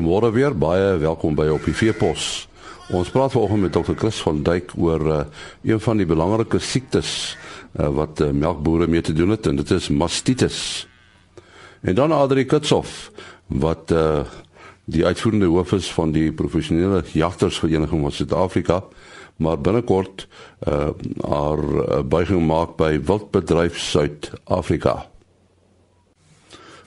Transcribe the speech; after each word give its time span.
Goeiemôre 0.00 0.30
weer, 0.32 0.54
baie 0.56 0.94
welkom 0.96 1.34
by 1.36 1.44
op 1.52 1.66
die 1.68 1.74
Veepos. 1.76 2.46
Ons 2.96 3.10
praat 3.12 3.34
vanoggend 3.34 3.66
met 3.66 3.74
Dr. 3.74 3.92
Chris 4.00 4.16
van 4.24 4.38
Duyk 4.40 4.70
oor 4.80 5.02
uh, 5.04 5.18
een 5.60 5.80
van 5.84 6.00
die 6.00 6.06
belangrike 6.08 6.56
siektes 6.56 7.10
uh, 7.76 7.90
wat 7.98 8.22
uh, 8.24 8.30
melkbore 8.32 8.88
mee 8.88 9.04
te 9.04 9.12
doen 9.12 9.34
het 9.34 9.50
en 9.50 9.60
dit 9.60 9.74
is 9.76 9.90
mastitis. 9.92 10.88
En 11.84 12.00
dan 12.00 12.16
Adri 12.16 12.46
Kutsoff 12.48 13.10
wat 13.60 13.92
uh, 13.92 14.24
die 14.88 15.04
uitvoerende 15.04 15.52
hoof 15.52 15.76
is 15.76 15.92
van 15.92 16.16
die 16.16 16.32
professionele 16.32 17.04
jagtersvereniging 17.12 18.00
van 18.00 18.16
Suid-Afrika, 18.22 18.80
maar 19.36 19.60
binnekort 19.60 20.24
uh, 20.64 20.96
haar 21.28 21.60
uh, 21.60 22.00
buiging 22.00 22.46
maak 22.48 22.78
by 22.80 22.94
Wildbedryf 23.04 23.76
Suid-Afrika. 23.76 25.09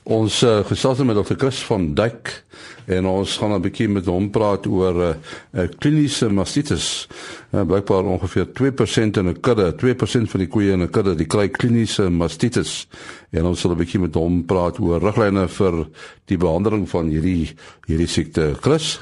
Ons 0.03 0.41
uh, 0.43 0.57
gesels 0.67 0.99
met 1.07 1.15
Dr. 1.15 1.37
Chris 1.39 1.61
van 1.63 1.93
Duyk 1.95 2.43
en 2.91 3.05
ons 3.07 3.37
gaan 3.39 3.53
'n 3.55 3.61
bietjie 3.61 3.87
met 3.87 4.05
hom 4.05 4.29
praat 4.29 4.67
oor 4.67 4.93
'n 4.93 4.99
uh, 4.99 5.63
uh, 5.63 5.67
kliniese 5.79 6.27
mastitis. 6.29 7.07
Uh, 7.53 7.63
Blykbaar 7.63 8.03
ongeveer 8.03 8.51
2% 8.51 9.17
in 9.17 9.29
'n 9.29 9.39
kudde, 9.39 9.71
2% 9.75 10.29
van 10.29 10.39
die 10.39 10.47
koeie 10.47 10.71
in 10.71 10.83
'n 10.83 10.89
kudde, 10.89 11.15
die 11.15 11.25
kry 11.25 11.47
kliniese 11.47 12.09
mastitis. 12.09 12.87
En 13.31 13.45
ons 13.45 13.59
sal 13.59 13.71
'n 13.71 13.77
bietjie 13.77 13.99
met 13.99 14.13
hom 14.13 14.45
praat 14.45 14.79
oor 14.79 14.99
riglyne 14.99 15.47
vir 15.47 15.87
die 16.25 16.37
behandeling 16.37 16.89
van 16.89 17.07
hierdie 17.07 17.55
hierdie 17.87 18.07
siekte. 18.07 18.55
Chris 18.61 18.99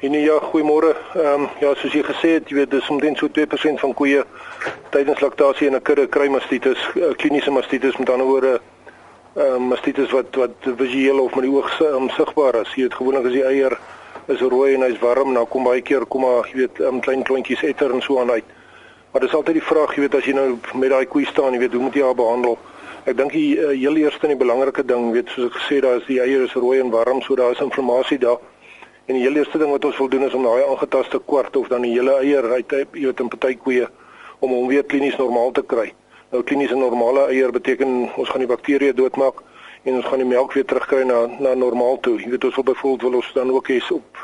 En 0.00 0.12
ja, 0.12 0.38
goeiemôre. 0.38 0.96
Ehm 1.14 1.42
um, 1.42 1.48
ja, 1.60 1.74
soos 1.74 1.92
jy 1.92 2.02
gesê 2.02 2.28
het, 2.36 2.48
jy 2.48 2.56
weet 2.56 2.70
dis 2.70 2.88
omtrent 2.90 3.18
so 3.18 3.28
2% 3.28 3.80
van 3.80 3.94
koeie 3.94 4.24
tydens 4.90 5.20
laktasie 5.20 5.66
in 5.66 5.74
'n 5.74 5.82
kudde 5.82 6.06
kry 6.06 6.28
mastitis, 6.28 6.78
uh, 6.96 7.14
kliniese 7.16 7.50
mastitis 7.50 7.96
met 7.96 8.10
ander 8.10 8.26
woorde 8.26 8.60
ehm 9.34 9.54
um, 9.54 9.62
mastitis 9.68 10.12
wat 10.14 10.36
wat 10.38 10.66
visueel 10.78 11.18
of 11.18 11.34
met 11.34 11.42
die 11.42 11.50
oog 11.50 11.80
um, 11.82 12.04
sigbaar 12.14 12.60
is. 12.60 12.74
Jy 12.74 12.84
weet 12.84 12.94
gewoonlik 12.94 13.24
as 13.26 13.32
die 13.34 13.42
eier 13.42 13.74
is 14.30 14.40
rooi 14.40 14.74
en 14.76 14.84
hy's 14.86 15.00
warm, 15.02 15.32
nou 15.34 15.42
kom 15.50 15.64
baie 15.66 15.82
keer 15.82 16.06
kom 16.06 16.22
maar 16.22 16.46
jy 16.52 16.60
weet 16.60 16.78
um, 16.86 17.00
klein 17.02 17.24
klontjies 17.26 17.64
etter 17.66 17.90
en 17.90 18.02
so 18.02 18.20
aan 18.20 18.30
uit. 18.30 18.52
Maar 19.10 19.26
dis 19.26 19.34
altyd 19.34 19.58
die 19.58 19.64
vraag, 19.70 19.96
jy 19.96 20.04
weet 20.04 20.14
as 20.14 20.28
jy 20.28 20.36
nou 20.38 20.46
met 20.78 20.94
daai 20.94 21.06
koei 21.10 21.26
staan, 21.26 21.52
jy 21.52 21.64
weet 21.64 21.74
hoe 21.74 21.82
moet 21.82 21.98
jy 21.98 22.04
haar 22.06 22.14
behandel? 22.20 22.54
Ek 23.10 23.18
dink 23.18 23.34
die 23.34 23.58
uh, 23.58 23.72
heel 23.74 23.98
eerste 24.04 24.28
en 24.28 24.36
die 24.36 24.38
belangrike 24.44 24.86
ding, 24.86 25.10
weet 25.16 25.34
soos 25.34 25.50
ek 25.50 25.58
gesê 25.58 25.80
daar 25.82 25.98
is 25.98 26.06
die 26.06 26.20
eier 26.22 26.46
is 26.46 26.54
rooi 26.54 26.78
en 26.78 26.94
warm, 26.94 27.18
so 27.26 27.34
daar 27.34 27.58
is 27.58 27.64
inflammasie 27.66 28.20
daar. 28.22 28.38
En 29.10 29.18
die 29.18 29.26
heel 29.26 29.42
eerste 29.42 29.58
ding 29.58 29.74
wat 29.74 29.90
ons 29.90 29.98
wil 29.98 30.14
doen 30.14 30.28
is 30.30 30.38
om 30.38 30.46
daai 30.46 30.62
aangetaste 30.62 31.18
kwart 31.26 31.58
of 31.58 31.68
dan 31.74 31.82
die 31.82 31.92
hele 31.96 32.20
eier 32.22 32.52
uit 32.54 32.78
jy 32.78 32.86
weet 33.08 33.26
in 33.26 33.34
party 33.34 33.58
koeie 33.66 33.90
om 34.38 34.54
hom 34.54 34.70
weer 34.70 34.86
klinies 34.86 35.18
normaal 35.18 35.50
te 35.58 35.66
kry. 35.66 35.90
Nou 36.34 36.42
kliniese 36.42 36.74
normale 36.74 37.28
eier 37.30 37.52
beteken 37.54 38.08
ons 38.18 38.30
gaan 38.32 38.42
die 38.42 38.48
bakterieë 38.50 38.94
doodmaak 38.98 39.36
en 39.86 39.98
ons 40.00 40.06
gaan 40.10 40.18
die 40.18 40.26
melk 40.26 40.56
weer 40.56 40.64
terugkry 40.66 41.04
na 41.06 41.18
na 41.44 41.52
normaal 41.54 42.00
toe. 42.02 42.16
Jy 42.18 42.32
weet 42.32 42.46
ons 42.48 42.58
wil 42.58 42.66
byvoorbeeld 42.72 43.04
wil 43.06 43.18
ons 43.20 43.28
dan 43.36 43.52
ook 43.54 43.70
hê 43.70 43.76
op 43.94 44.18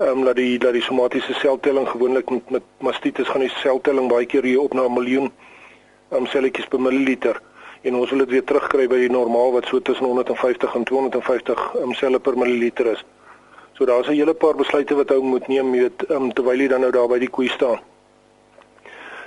ehm 0.00 0.10
um, 0.10 0.24
dat 0.26 0.34
die 0.40 0.58
dat 0.64 0.74
die 0.74 0.82
somatiese 0.82 1.36
seltelling 1.38 1.86
gewoonlik 1.92 2.34
met 2.34 2.50
met 2.56 2.66
mastitis 2.88 3.30
gaan 3.30 3.46
die 3.46 3.52
seltelling 3.60 4.10
baie 4.10 4.26
keer 4.26 4.50
hier 4.50 4.64
op 4.64 4.74
na 4.74 4.88
'n 4.88 4.98
miljoen 4.98 5.30
ehm 5.30 6.24
um, 6.24 6.26
selletjies 6.26 6.66
per 6.66 6.80
milliliter 6.80 7.40
en 7.82 8.02
ons 8.02 8.10
wil 8.10 8.24
dit 8.26 8.34
weer 8.34 8.44
terugkry 8.44 8.88
by 8.88 8.98
die 9.06 9.14
normaal 9.20 9.52
wat 9.52 9.70
so 9.70 9.78
tussen 9.78 10.10
150 10.10 10.74
en 10.74 10.84
250 10.84 11.70
ehm 11.74 11.82
um, 11.82 11.94
selle 11.94 12.18
per 12.18 12.38
milliliter 12.38 12.86
is. 12.98 13.04
So 13.78 13.84
daar's 13.84 14.08
'n 14.08 14.18
hele 14.18 14.34
paar 14.34 14.56
besluite 14.56 14.94
wat 14.94 15.10
ou 15.10 15.22
moet 15.22 15.48
neem, 15.48 15.74
jy 15.74 15.80
weet, 15.80 16.02
ehm 16.10 16.22
um, 16.22 16.32
terwyl 16.32 16.60
jy 16.60 16.68
dan 16.68 16.80
nou 16.80 16.90
daar 16.90 17.08
by 17.08 17.18
die 17.18 17.30
koei 17.30 17.48
staan 17.48 17.78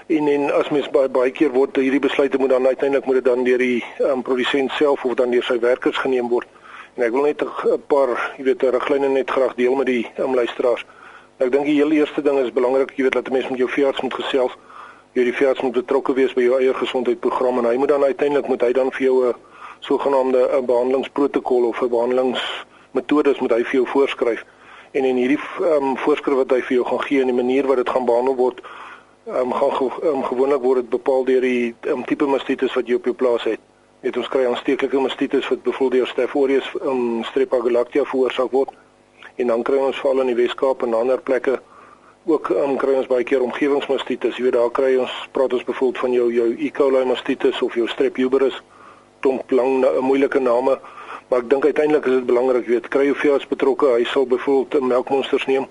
en 0.08 0.28
en 0.28 0.52
as 0.54 0.70
mens 0.70 0.90
baie 0.90 1.10
baie 1.10 1.32
keer 1.32 1.52
word 1.52 1.76
hierdie 1.76 2.00
besluite 2.00 2.38
moet 2.40 2.50
dan 2.50 2.68
uiteindelik 2.68 3.06
moet 3.06 3.20
dit 3.20 3.26
dan 3.26 3.44
deur 3.44 3.58
die 3.58 3.84
um, 4.00 4.22
produsent 4.22 4.72
self 4.72 5.04
of 5.06 5.18
dan 5.20 5.32
deur 5.32 5.44
sy 5.44 5.60
werkers 5.60 5.98
geneem 6.00 6.30
word. 6.32 6.48
En 6.96 7.04
ek 7.04 7.12
wil 7.12 7.28
net 7.28 7.44
'n 7.44 7.82
paar, 7.88 8.16
jy 8.38 8.44
weet, 8.44 8.64
riglyne 8.64 9.10
net 9.10 9.30
graag 9.30 9.56
deel 9.56 9.76
met 9.76 9.86
die 9.86 10.08
um, 10.18 10.36
luisteraars. 10.36 10.86
Ek 11.38 11.52
dink 11.52 11.66
die 11.66 11.76
heel 11.76 11.92
eerste 11.92 12.22
ding 12.22 12.40
is 12.40 12.54
belangrik, 12.54 12.96
jy 12.96 13.04
weet 13.04 13.20
dat 13.20 13.28
'n 13.28 13.34
mens 13.34 13.50
met 13.50 13.60
jou 13.60 13.70
veearts 13.70 14.02
moet 14.02 14.14
gesels. 14.14 14.56
Jy 15.14 15.24
die 15.24 15.34
veearts 15.34 15.62
moet 15.62 15.74
betrokke 15.74 16.14
wees 16.14 16.34
by 16.34 16.42
jou 16.42 16.60
eie 16.60 16.74
gesondheidsprogram 16.74 17.58
en 17.58 17.66
hy 17.66 17.76
moet 17.76 17.90
dan 17.90 18.04
uiteindelik 18.04 18.48
moet 18.48 18.62
hy 18.62 18.72
dan 18.72 18.92
vir 18.92 19.04
jou 19.04 19.28
'n 19.28 19.36
sogenaamde 19.80 20.50
'n 20.56 20.66
behandelingsprotokol 20.66 21.68
of 21.68 21.82
'n 21.82 21.90
behandelingsmetodes 21.90 23.40
moet 23.40 23.52
hy 23.52 23.64
vir 23.64 23.74
jou 23.74 23.88
voorskryf. 23.88 24.46
En 24.92 25.04
in 25.04 25.16
hierdie 25.16 25.40
um, 25.62 25.98
voorskrif 25.98 26.36
wat 26.36 26.52
hy 26.52 26.62
vir 26.62 26.76
jou 26.76 26.86
gaan 26.86 27.02
gee 27.02 27.22
en 27.22 27.28
die 27.28 27.44
manier 27.44 27.68
wat 27.68 27.78
dit 27.78 27.90
gaan 27.90 28.06
behandel 28.06 28.36
word, 28.36 28.62
um, 29.28 29.54
gaan 29.54 29.72
ge, 29.72 29.90
um, 30.04 30.24
gewoonlik 30.24 30.62
word 30.62 30.82
dit 30.82 30.90
bepaal 30.90 31.26
deur 31.26 31.42
die 31.42 31.76
um, 31.92 32.04
tipe 32.06 32.26
mastitis 32.26 32.74
wat 32.76 32.88
jy 32.88 32.98
op 33.00 33.08
jou 33.10 33.16
plaas 33.16 33.44
het. 33.48 33.62
Net 34.06 34.18
ons 34.18 34.30
kry 34.32 34.46
aansteeklike 34.48 35.00
mastitis 35.02 35.48
wat 35.52 35.64
byvoorbeeld 35.66 36.04
deur 36.04 36.12
Staph 36.12 36.36
aureus 36.36 36.68
um, 36.82 37.24
Streptococcus 37.28 37.72
galactica 37.72 38.06
veroorsaak 38.06 38.52
word. 38.52 38.76
En 39.38 39.52
dan 39.52 39.64
kry 39.64 39.80
ons 39.82 40.00
veral 40.00 40.24
in 40.24 40.32
die 40.32 40.38
Weskaap 40.38 40.86
en 40.86 40.96
ander 40.98 41.22
plekke 41.22 41.60
ook 42.28 42.50
um, 42.56 42.76
kry 42.80 42.96
ons 43.00 43.08
baie 43.08 43.24
keer 43.24 43.44
omgewingsmastitis. 43.44 44.38
Jy 44.38 44.48
weet 44.48 44.58
daar 44.58 44.72
kry 44.72 44.96
ons 45.02 45.14
praat 45.36 45.54
ons 45.54 45.66
byvoorbeeld 45.68 46.04
van 46.04 46.16
jou 46.16 46.28
jou 46.34 46.50
E. 46.56 46.72
coli 46.72 47.04
mastitis 47.06 47.62
of 47.62 47.76
jou 47.76 47.88
Strep 47.88 48.20
uberus 48.20 48.62
klomp 49.20 49.52
lang 49.52 49.84
'n 49.86 50.04
moeilike 50.04 50.40
name. 50.40 50.80
Maar 51.28 51.40
ek 51.40 51.50
dink 51.50 51.66
uiteindelik 51.66 52.06
is 52.06 52.12
dit 52.12 52.26
belangrik, 52.26 52.66
jy 52.66 52.72
weet, 52.72 52.88
kry 52.88 53.06
jy 53.08 53.16
veel 53.16 53.36
as 53.36 53.48
betrokke, 53.48 53.86
hy 53.86 54.04
sal 54.04 54.26
byvoorbeeld 54.26 54.82
melkmonsters 54.82 55.46
neem 55.46 55.68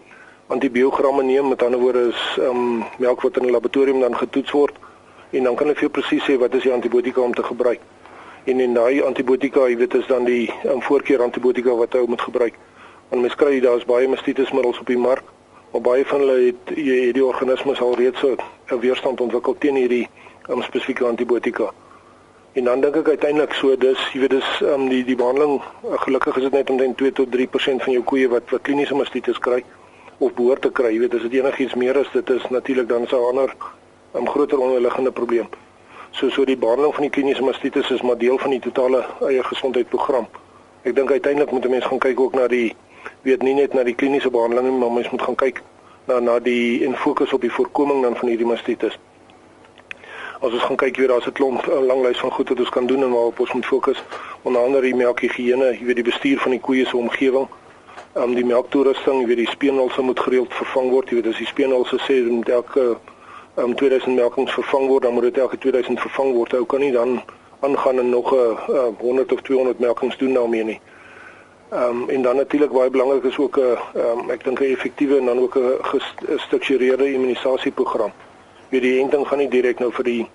antibiogramme 0.47 1.23
neem 1.23 1.49
met 1.49 1.63
ander 1.63 1.81
woorde 1.81 2.09
is 2.09 2.37
um, 2.39 2.85
melk 2.99 3.21
wat 3.21 3.37
in 3.37 3.47
'n 3.47 3.51
laboratorium 3.51 4.01
dan 4.01 4.17
getoets 4.17 4.51
word 4.51 4.75
en 5.31 5.43
dan 5.43 5.55
kan 5.55 5.67
hulle 5.67 5.79
vir 5.79 5.91
presies 5.91 6.23
sê 6.23 6.39
wat 6.39 6.55
is 6.55 6.63
die 6.63 6.73
antibiotika 6.73 7.21
om 7.21 7.35
te 7.35 7.43
gebruik. 7.43 7.81
En 8.45 8.61
en 8.61 8.75
daai 8.75 9.03
antibiotika, 9.03 9.69
jy 9.69 9.77
weet, 9.77 9.95
is 9.95 10.07
dan 10.07 10.25
die 10.25 10.53
um, 10.65 10.83
voorkeur 10.83 11.23
antibiotika 11.23 11.75
wat 11.75 11.93
jy 11.93 12.05
moet 12.07 12.21
gebruik. 12.21 12.55
Want 13.09 13.23
mens 13.23 13.35
kry 13.35 13.61
daar's 13.61 13.85
baie 13.85 14.09
mastitismiddels 14.09 14.79
op 14.79 14.87
die 14.87 14.99
mark, 14.99 15.25
maar 15.73 15.81
baie 15.81 16.05
van 16.07 16.21
hulle 16.21 16.39
het 16.45 16.75
hierdie 16.75 17.25
organismes 17.25 17.81
al 17.81 17.95
reeds 17.95 18.21
so 18.21 18.37
'n 18.71 18.79
weerstand 18.81 19.21
ontwikkel 19.21 19.59
teen 19.59 19.75
hierdie 19.75 20.09
um, 20.49 20.63
spesifieke 20.63 21.05
antibiotika. 21.05 21.73
En 22.53 22.65
dan 22.65 22.81
dink 22.81 22.97
ek 22.97 23.09
uiteindelik 23.09 23.53
so 23.53 23.77
dis 23.77 23.99
jy 24.13 24.21
weet 24.21 24.31
dis 24.31 24.61
um, 24.63 24.89
die 24.89 25.05
die 25.05 25.17
behandeling 25.17 25.63
gelukkig 25.83 26.37
is 26.37 26.43
dit 26.43 26.53
net 26.53 26.71
omtrent 26.71 26.97
2 26.97 27.13
tot 27.13 27.29
3% 27.37 27.83
van 27.83 27.93
jou 27.93 28.03
koeie 28.03 28.29
wat 28.29 28.51
wat 28.51 28.63
kliniese 28.63 28.95
mastitis 28.95 29.39
kry 29.39 29.65
of 30.19 30.35
behoort 30.35 30.63
te 30.63 30.71
kry. 30.71 30.93
Jy 30.93 30.99
weet, 30.99 31.15
as 31.15 31.23
dit 31.23 31.33
enigiets 31.33 31.75
meer 31.75 31.97
is, 31.97 32.09
dit 32.13 32.31
is 32.31 32.49
natuurlik 32.51 32.89
dan 32.89 33.03
'n 33.03 33.15
ander 33.15 33.55
'n 34.15 34.19
um, 34.19 34.29
groter 34.29 34.59
onderliggende 34.59 35.13
probleem. 35.13 35.49
So 36.11 36.31
so 36.31 36.45
die 36.45 36.57
behandeling 36.57 36.95
van 36.95 37.03
die 37.03 37.11
kliniese 37.11 37.43
mastitis 37.43 37.91
is 37.91 38.03
maar 38.03 38.19
deel 38.19 38.39
van 38.39 38.51
die 38.51 38.61
totale 38.61 39.05
eie 39.21 39.43
gesondheidsprogram. 39.45 40.27
Ek 40.83 40.95
dink 40.95 41.11
uiteindelik 41.11 41.51
moet 41.51 41.65
'n 41.65 41.71
mens 41.71 41.85
gaan 41.85 41.99
kyk 41.99 42.21
ook 42.21 42.35
na 42.35 42.47
die 42.49 42.75
weet 43.23 43.43
nie 43.43 43.55
net 43.55 43.75
na 43.75 43.83
die 43.83 43.95
kliniese 43.95 44.31
behandeling 44.31 44.71
nie, 44.71 44.79
maar 44.79 44.93
mens 44.93 45.11
moet 45.11 45.23
gaan 45.23 45.35
kyk 45.35 45.63
na 46.07 46.21
na 46.21 46.39
die 46.39 46.85
en 46.87 46.97
fokus 46.97 47.33
op 47.33 47.41
die 47.41 47.53
voorkoming 47.53 48.03
dan 48.03 48.17
van 48.17 48.29
hierdie 48.29 48.47
mastitis. 48.47 48.99
As 50.41 50.53
ons 50.53 50.63
gaan 50.63 50.77
kyk 50.77 50.97
weer 50.97 51.09
daar's 51.09 51.27
'n 51.27 51.33
klomp 51.33 51.67
'n 51.67 51.87
lang 51.87 52.03
lys 52.03 52.19
van 52.19 52.31
goed 52.31 52.49
wat 52.49 52.59
ons 52.59 52.69
kan 52.69 52.87
doen 52.87 53.03
en 53.03 53.11
waarop 53.11 53.41
ons 53.41 53.53
moet 53.53 53.67
fokus 53.67 54.03
onder 54.43 54.63
andere 54.63 54.83
die 54.83 54.95
melkhigiëne, 54.95 55.79
jy 55.79 55.85
weet 55.85 55.95
die 55.95 56.11
bestuur 56.11 56.39
van 56.39 56.51
die 56.51 56.61
koeie 56.61 56.87
se 56.87 56.97
omgewing 56.97 57.49
um, 58.17 58.35
die 58.35 58.45
melktoerusting, 58.45 59.21
jy 59.21 59.27
weet 59.27 59.43
die 59.45 59.51
speenhulse 59.51 60.03
moet 60.03 60.21
gereeld 60.21 60.55
vervang 60.55 60.91
word. 60.91 61.11
Jy 61.11 61.21
weet 61.21 61.33
as 61.33 61.39
die 61.39 61.47
speenhulse 61.47 61.99
sê 62.05 62.21
dat 62.25 62.49
elke 62.49 62.97
um, 63.57 63.75
2000 63.75 64.17
melkings 64.17 64.53
vervang 64.53 64.87
word, 64.89 65.03
dan 65.03 65.13
moet 65.13 65.29
dit 65.29 65.39
elke 65.39 65.59
2000 65.59 66.01
vervang 66.01 66.33
word. 66.33 66.55
Ou 66.55 66.65
kan 66.65 66.81
nie 66.81 66.93
dan 66.93 67.21
aangaan 67.61 67.99
en 67.99 68.11
nog 68.11 68.33
'n 68.33 68.57
uh, 68.69 68.89
100 68.99 69.33
of 69.33 69.41
200 69.43 69.79
melkings 69.79 70.17
doen 70.17 70.33
daarmee 70.33 70.65
nie. 70.65 70.81
Ehm 71.71 72.03
um, 72.03 72.09
en 72.09 72.23
dan 72.23 72.37
natuurlik 72.37 72.73
baie 72.73 72.91
belangrik 72.91 73.25
is 73.25 73.39
ook 73.39 73.57
'n 73.59 73.77
ehm 73.95 74.19
um, 74.19 74.31
ek 74.31 74.45
dink 74.45 74.61
'n 74.61 74.65
effektiewe 74.65 75.19
en 75.19 75.27
dan 75.27 75.39
ook 75.39 75.57
'n 75.57 75.79
gestruktureerde 76.37 77.13
immunisasieprogram. 77.13 78.13
Wie 78.69 78.81
die 78.81 79.01
enting 79.01 79.27
gaan 79.29 79.39
nie 79.39 79.49
direk 79.49 79.79
nou 79.79 79.93
vir 79.93 80.05
die 80.05 80.27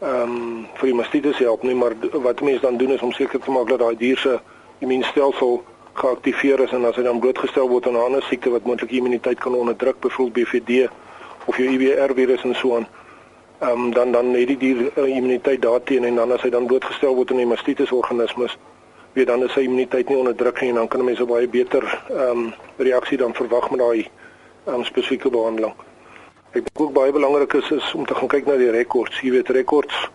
ehm 0.00 0.22
um, 0.22 0.66
vir 0.74 0.86
die 0.86 0.94
mastitis 0.94 1.38
help 1.38 1.62
nie, 1.62 1.74
maar 1.74 1.92
wat 2.12 2.40
mense 2.40 2.60
dan 2.60 2.76
doen 2.76 2.90
is 2.90 3.02
om 3.02 3.12
seker 3.12 3.40
te 3.40 3.50
maak 3.50 3.68
dat 3.68 3.78
daai 3.78 3.96
dier 3.96 4.18
se 4.18 4.40
immuunstelsel 4.78 5.62
geaktiveer 5.92 6.60
is 6.60 6.72
en 6.72 6.84
as 6.84 6.96
hy 6.96 7.02
dan 7.02 7.20
blootgestel 7.20 7.68
word 7.68 7.86
aan 7.86 7.96
'n 7.96 8.04
ander 8.04 8.22
siekte 8.22 8.50
wat 8.50 8.64
moontlik 8.64 8.90
immuniteit 8.90 9.38
kan 9.38 9.54
onderdruk, 9.54 10.00
byvoorbeeld 10.00 10.32
BVD 10.32 10.88
of 11.46 11.56
jou 11.56 11.68
IBR 11.68 12.14
virus 12.14 12.42
en 12.42 12.54
so 12.54 12.76
aan, 12.76 12.86
um, 13.60 13.92
dan 13.92 14.12
dan 14.12 14.34
het 14.34 14.46
die 14.46 14.56
dier 14.56 14.90
uh, 14.96 15.16
immuniteit 15.16 15.62
daarteen 15.62 16.04
en 16.04 16.14
dan 16.14 16.32
as 16.32 16.42
hy 16.42 16.50
dan 16.50 16.66
blootgestel 16.66 17.14
word 17.14 17.30
aan 17.30 17.36
die 17.36 17.46
mastitis 17.46 17.92
organismes, 17.92 18.58
weet 19.12 19.26
dan 19.26 19.42
is 19.44 19.52
sy 19.52 19.60
immuniteit 19.60 20.08
nie 20.08 20.16
onderdruk 20.16 20.60
nie 20.60 20.70
en 20.70 20.74
dan 20.74 20.88
kan 20.88 21.04
mense 21.04 21.24
baie 21.24 21.48
beter 21.48 21.84
ehm 22.08 22.30
um, 22.30 22.52
reaksie 22.76 23.18
dan 23.18 23.34
verwag 23.34 23.70
met 23.70 23.80
daai 23.80 24.08
um, 24.66 24.84
spesifieke 24.84 25.30
behandeling. 25.30 25.74
Ek 26.50 26.64
dink 26.66 26.80
ook 26.80 26.92
baie 26.92 27.12
belangrik 27.12 27.52
is 27.52 27.70
is 27.70 27.94
om 27.94 28.06
te 28.06 28.14
gaan 28.14 28.28
kyk 28.28 28.46
na 28.46 28.56
die 28.56 28.70
rekords. 28.70 29.20
Jy 29.20 29.30
weet 29.30 29.48
rekords 29.48 30.08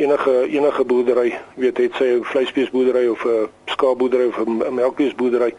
enige 0.00 0.46
enige 0.48 0.84
boerdery, 0.84 1.38
weet 1.54 1.78
het 1.78 1.94
sy 1.94 2.04
'n 2.04 2.24
vleisbeesboerdery 2.24 3.06
of 3.08 3.24
'n 3.24 3.48
skaapboerdery 3.80 4.28
of 4.28 4.38
'n 4.44 4.74
melkbeesboerdery, 4.74 5.54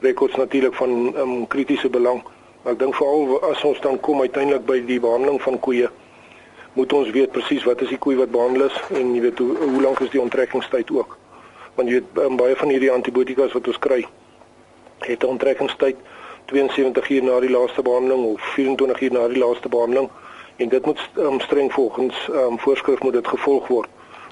rekords 0.00 0.36
natuurlik 0.36 0.74
van 0.74 1.14
um, 1.16 1.46
kritiese 1.46 1.88
belang. 1.88 2.22
Maar 2.62 2.72
ek 2.72 2.78
dink 2.78 2.94
veral 2.94 3.40
as 3.50 3.64
ons 3.64 3.80
dan 3.80 4.00
kom 4.00 4.20
uiteindelik 4.20 4.64
by 4.66 4.80
die 4.86 5.00
behandeling 5.00 5.42
van 5.42 5.58
koeie, 5.60 5.88
moet 6.72 6.92
ons 6.92 7.10
weet 7.10 7.32
presies 7.32 7.64
wat 7.64 7.80
is 7.80 7.88
die 7.88 7.98
koei 7.98 8.16
wat 8.16 8.30
behandel 8.30 8.66
is 8.66 8.76
en 8.90 9.14
jy 9.14 9.20
weet 9.20 9.38
hoe 9.38 9.56
hoe 9.56 9.82
lank 9.82 10.00
is 10.00 10.10
die 10.10 10.20
onttrekkingstyd 10.20 10.90
ook. 10.90 11.16
Want 11.74 11.88
jy 11.88 12.00
weet 12.00 12.24
um, 12.24 12.36
baie 12.36 12.56
van 12.56 12.68
hierdie 12.68 12.92
antibiotika 12.92 13.48
wat 13.52 13.66
ons 13.66 13.78
kry 13.78 14.04
het 15.00 15.22
'n 15.22 15.26
onttrekkingstyd 15.26 15.96
72 16.46 17.08
uur 17.10 17.22
na 17.22 17.40
die 17.40 17.50
laaste 17.50 17.82
behandeling 17.82 18.24
of 18.34 18.40
24 18.54 19.00
uur 19.00 19.12
na 19.12 19.28
die 19.28 19.38
laaste 19.38 19.68
behandeling 19.68 20.10
en 20.56 20.68
dit 20.68 20.86
moet 20.86 21.00
um, 21.16 21.40
streng 21.40 21.72
volgens 21.72 22.28
um, 22.32 22.58
voorskrif 22.58 23.00
moet 23.02 23.12
dit 23.12 23.28
gevolg 23.28 23.66
word. 23.66 23.88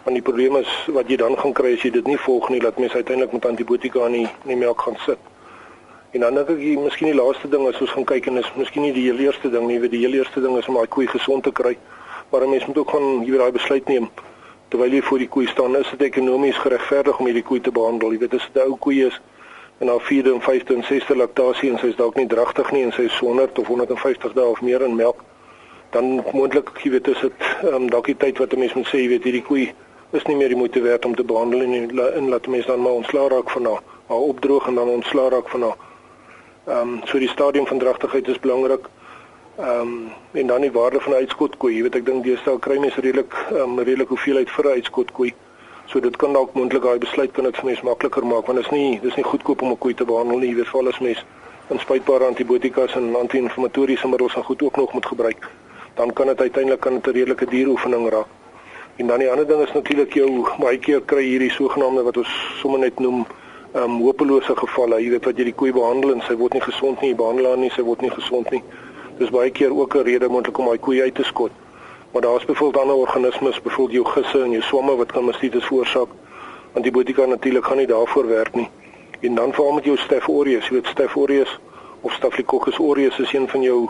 Want 0.08 0.24
die 0.24 0.28
probleem 0.32 0.56
is 0.56 0.68
wat 0.96 1.10
jy 1.12 1.18
dan 1.20 1.34
gaan 1.36 1.52
kry 1.52 1.74
as 1.76 1.82
jy 1.84 1.90
dit 1.92 2.06
nie 2.08 2.16
volg 2.24 2.46
nie, 2.48 2.62
dat 2.64 2.78
mense 2.80 2.96
uiteindelik 2.96 3.32
met 3.36 3.44
antibiotika 3.44 4.06
in 4.08 4.14
die, 4.14 4.28
in 4.46 4.52
die 4.54 4.56
melk 4.56 4.80
gaan 4.80 4.94
sit. 5.02 5.26
En 6.16 6.22
dan 6.24 6.38
dink 6.38 6.52
ek 6.54 6.62
jy 6.64 6.76
miskien 6.80 7.10
die 7.10 7.16
laaste 7.18 7.50
ding 7.52 7.66
as 7.68 7.82
ons 7.84 7.92
gaan 7.92 8.06
kyk 8.08 8.30
en 8.30 8.40
is 8.40 8.48
miskien 8.56 8.86
nie 8.86 8.94
die 8.96 9.02
heel 9.04 9.18
eerste 9.26 9.50
ding 9.52 9.66
nie, 9.68 9.76
weet 9.82 9.92
die 9.92 10.00
heel 10.06 10.14
eerste 10.16 10.40
ding 10.40 10.54
is 10.56 10.68
om 10.72 10.78
daai 10.78 10.88
koei 10.94 11.04
gesond 11.12 11.44
te 11.44 11.52
kry. 11.58 11.74
Maar 12.30 12.46
'n 12.46 12.54
mens 12.54 12.64
moet 12.66 12.78
ook 12.80 12.94
gaan 12.94 13.20
weet 13.26 13.38
daai 13.38 13.52
besluit 13.58 13.88
neem 13.88 14.06
terwyl 14.70 14.94
jy 14.96 15.02
voor 15.02 15.18
die 15.18 15.28
koei 15.28 15.46
staan, 15.46 15.76
is 15.76 15.90
dit 15.90 16.02
ekonomies 16.08 16.56
geregverdig 16.56 17.18
om 17.18 17.26
hierdie 17.26 17.44
koei 17.44 17.60
te 17.60 17.70
behandel? 17.70 18.12
Jy 18.12 18.18
weet 18.18 18.34
as 18.34 18.48
dit 18.52 18.62
'n 18.62 18.66
ou 18.70 18.76
koei 18.76 19.04
is 19.06 19.20
en 19.80 19.88
haar 19.88 20.00
4de 20.00 20.32
en 20.32 20.40
5de 20.40 20.74
en 20.74 20.84
6de 20.84 21.16
laktasie 21.16 21.70
en 21.70 21.78
sy 21.78 21.86
is 21.92 21.96
dalk 21.96 22.16
nie 22.16 22.26
dragtig 22.26 22.72
nie 22.72 22.84
en 22.84 22.92
sy 22.92 23.02
is 23.02 23.18
100 23.18 23.58
of 23.58 23.66
150 23.66 24.32
dae 24.32 24.48
of 24.48 24.62
meer 24.62 24.80
in 24.82 24.96
melk, 24.96 25.20
dan 25.90 26.24
moontlik 26.32 26.70
jy 26.82 26.90
weet 26.90 27.08
is 27.08 27.20
dit 27.20 27.32
um, 27.64 27.90
dalk 27.90 28.06
die 28.06 28.16
tyd 28.16 28.38
wat 28.38 28.52
'n 28.52 28.58
mens 28.58 28.72
moet 28.74 28.88
sê, 28.88 28.96
jy 28.96 29.08
weet 29.08 29.24
hierdie 29.24 29.44
koei 29.44 29.74
is 30.10 30.24
nie 30.24 30.36
meer 30.36 30.48
die 30.48 30.56
moeite 30.56 30.80
werd 30.80 31.04
om 31.04 31.14
te 31.14 31.24
behandel 31.24 31.60
en 31.60 31.98
en 32.14 32.28
laat 32.28 32.46
mense 32.46 32.66
dan 32.66 32.80
maar 32.82 32.92
ontslaa 32.92 33.28
raak 33.28 33.50
van 33.50 33.64
haar, 33.64 33.82
opdroog 34.06 34.66
en 34.66 34.74
dan 34.74 34.88
ontslaa 34.88 35.28
raak 35.28 35.48
van 35.48 35.62
haar. 35.62 35.76
Ehm 36.66 36.88
um, 36.88 37.00
so 37.04 37.18
die 37.18 37.28
stadium 37.28 37.66
van 37.66 37.78
dragtigheid 37.78 38.28
is 38.28 38.40
belangrik. 38.40 38.88
Ehm 39.56 39.80
um, 39.80 40.12
en 40.32 40.46
dan 40.46 40.60
die 40.60 40.72
waarde 40.72 41.00
van 41.00 41.12
'n 41.12 41.16
uitskotkoei. 41.16 41.74
Jy 41.74 41.82
weet 41.82 41.94
ek 41.94 42.06
dink 42.06 42.24
deesdae 42.24 42.58
kry 42.58 42.78
mense 42.78 43.00
redelik 43.00 43.32
ehm 43.50 43.60
um, 43.60 43.78
redelik 43.78 44.08
hoeveelheid 44.08 44.50
vir 44.50 44.64
'n 44.64 44.76
uitskotkoei. 44.78 45.34
So 45.86 46.00
dit 46.00 46.16
kan 46.16 46.32
dalk 46.32 46.52
moontlik 46.52 46.82
daai 46.82 46.98
besluit 46.98 47.32
kan 47.32 47.44
dit 47.44 47.56
vir 47.56 47.64
mense 47.64 47.84
makliker 47.84 48.26
maak 48.26 48.46
want 48.46 48.58
is 48.58 48.70
nie 48.70 49.00
dis 49.00 49.16
nie 49.16 49.24
goedkoop 49.24 49.62
om 49.62 49.70
'n 49.70 49.78
koei 49.78 49.94
te 49.94 50.04
behandel 50.04 50.38
nie. 50.38 50.48
Jy 50.48 50.54
weet 50.54 50.88
as 50.88 50.98
mens 50.98 51.24
inspuitbare 51.68 52.24
antibiotikas 52.24 52.94
en 52.94 53.16
anti-inflammatoriese 53.16 54.08
middels 54.08 54.34
en 54.34 54.44
goed 54.44 54.62
ook 54.62 54.76
nog 54.76 54.92
moet 54.92 55.06
gebruik. 55.06 55.48
Dan 55.94 56.12
kan 56.12 56.26
dit 56.26 56.40
uiteindelik 56.40 56.80
kan 56.80 56.94
dit 56.94 57.06
'n 57.06 57.10
redelike 57.10 57.46
dieroefening 57.46 58.10
raak. 58.10 58.37
En 58.98 59.06
dan 59.06 59.18
die 59.18 59.30
ander 59.30 59.46
ding 59.46 59.60
is 59.62 59.72
natuurlik 59.72 60.14
jou 60.18 60.28
baie 60.58 60.78
keer 60.82 61.02
kry 61.06 61.22
hierdie 61.22 61.52
sogenaamde 61.54 62.02
wat 62.02 62.16
ons 62.18 62.30
sommer 62.58 62.80
net 62.82 62.98
noem 62.98 63.20
um 63.78 64.00
hopelose 64.02 64.56
gevalle. 64.58 64.98
Jy 64.98 65.12
weet 65.12 65.28
wat 65.28 65.38
jy 65.38 65.44
die 65.46 65.54
koei 65.60 65.70
behandel 65.76 66.16
en 66.16 66.24
sy 66.26 66.34
word 66.40 66.56
nie 66.56 66.62
gesond 66.64 66.98
nie, 67.04 67.12
jy 67.12 67.18
behandel 67.20 67.46
haar 67.46 67.60
nie, 67.62 67.70
sy 67.76 67.84
word 67.86 68.02
nie 68.02 68.10
gesond 68.10 68.50
nie. 68.50 68.58
Dis 69.20 69.30
baie 69.30 69.52
keer 69.54 69.70
ook 69.70 69.94
'n 69.94 70.02
rede 70.08 70.28
moontlik 70.28 70.58
om 70.58 70.66
daai 70.66 70.82
koei 70.82 70.98
uit 71.02 71.14
te 71.14 71.22
skot. 71.22 71.54
Maar 72.12 72.22
daar's 72.22 72.44
byvoorbeeld 72.44 72.82
ander 72.82 72.96
organismes, 72.96 73.62
byvoorbeeld 73.62 73.94
jou 74.02 74.04
gisse 74.14 74.42
en 74.42 74.50
jou 74.50 74.62
swamme 74.62 74.96
wat 74.96 75.12
kan 75.12 75.24
mastitis 75.24 75.64
veroorsaak. 75.64 76.08
Antibiotika 76.74 77.26
natuurlik 77.26 77.64
gaan 77.64 77.76
nie 77.76 77.86
daarvoor 77.86 78.26
werk 78.26 78.54
nie. 78.54 78.68
En 79.20 79.34
dan 79.34 79.52
veral 79.52 79.72
met 79.72 79.84
jou 79.84 79.96
Staph 79.96 80.28
aureus, 80.28 80.68
jy 80.68 80.74
weet 80.74 80.86
Staph 80.86 81.16
aureus 81.16 81.58
of 82.00 82.12
Staphylococcus 82.12 82.78
aureus 82.78 83.18
is 83.18 83.32
een 83.32 83.48
van 83.48 83.62
jou 83.62 83.88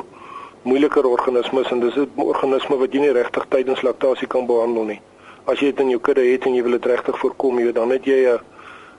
moeiliker 0.62 1.06
organismes 1.06 1.70
en 1.70 1.80
dis 1.80 1.96
'n 1.96 2.10
organisme 2.16 2.76
wat 2.76 2.92
jy 2.92 3.00
nie 3.00 3.12
regtig 3.12 3.46
tydens 3.48 3.82
laktasie 3.82 4.26
kan 4.26 4.46
behandel 4.46 4.84
nie. 4.84 5.00
As 5.44 5.60
jy 5.60 5.66
dit 5.66 5.80
in 5.80 5.88
jou 5.88 6.00
kudde 6.00 6.20
het 6.20 6.44
en 6.44 6.54
jy 6.54 6.62
wil 6.62 6.72
dit 6.72 6.86
regtig 6.86 7.18
voorkom, 7.18 7.58
jy 7.58 7.64
weet 7.64 7.74
dan 7.74 7.90
het 7.90 8.04
jy 8.04 8.38